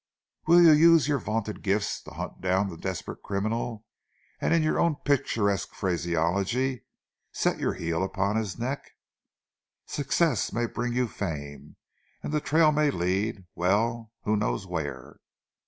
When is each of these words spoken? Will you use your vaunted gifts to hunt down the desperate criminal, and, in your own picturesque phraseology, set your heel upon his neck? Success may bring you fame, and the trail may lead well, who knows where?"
Will 0.47 0.63
you 0.63 0.71
use 0.71 1.07
your 1.07 1.19
vaunted 1.19 1.61
gifts 1.61 2.01
to 2.01 2.09
hunt 2.15 2.41
down 2.41 2.69
the 2.69 2.75
desperate 2.75 3.21
criminal, 3.21 3.85
and, 4.39 4.51
in 4.51 4.63
your 4.63 4.79
own 4.79 4.95
picturesque 4.95 5.75
phraseology, 5.75 6.85
set 7.31 7.59
your 7.59 7.73
heel 7.73 8.01
upon 8.03 8.35
his 8.35 8.57
neck? 8.57 8.93
Success 9.85 10.51
may 10.51 10.65
bring 10.65 10.93
you 10.93 11.07
fame, 11.07 11.75
and 12.23 12.33
the 12.33 12.41
trail 12.41 12.71
may 12.71 12.89
lead 12.89 13.45
well, 13.53 14.11
who 14.23 14.35
knows 14.35 14.65
where?" 14.65 15.19